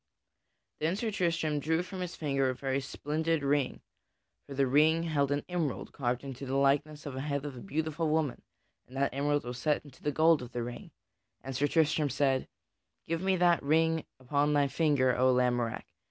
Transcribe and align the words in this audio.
Then 0.79 0.95
Sir 0.95 1.11
Tristram 1.11 1.59
drew 1.59 1.83
from 1.83 1.99
his 1.99 2.15
finger 2.15 2.49
a 2.49 2.55
very 2.55 2.81
splendid 2.81 3.43
ring 3.43 3.81
(for 4.47 4.55
the 4.55 4.65
ring 4.65 5.03
held 5.03 5.31
an 5.31 5.45
emerald 5.47 5.91
carved 5.91 6.23
into 6.23 6.43
the 6.47 6.55
likeness 6.55 7.05
of 7.05 7.13
the 7.13 7.21
head 7.21 7.45
of 7.45 7.55
a 7.55 7.59
beautiful 7.61 8.09
woman, 8.09 8.41
and 8.87 8.97
that 8.97 9.13
emerald 9.13 9.43
was 9.43 9.59
set 9.59 9.85
into 9.85 10.01
the 10.01 10.11
gold 10.11 10.41
of 10.41 10.53
the 10.53 10.63
ring) 10.63 10.89
and 11.43 11.55
Sir 11.55 11.67
Tristram 11.67 12.09
said: 12.09 12.47
"Give 13.07 13.21
me 13.21 13.35
that 13.35 13.61
ring 13.61 14.03
upon 14.19 14.53
thy 14.53 14.67
finger, 14.69 15.15
O 15.15 15.31
Lamorack! 15.31 15.85